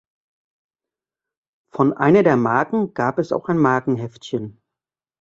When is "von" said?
1.69-1.93